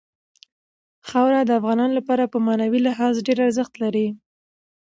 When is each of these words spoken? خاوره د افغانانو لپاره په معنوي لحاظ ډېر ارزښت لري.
خاوره 1.09 1.41
د 1.45 1.51
افغانانو 1.59 1.97
لپاره 1.99 2.23
په 2.33 2.37
معنوي 2.45 2.79
لحاظ 2.87 3.13
ډېر 3.27 3.37
ارزښت 3.47 3.73
لري. 3.83 4.07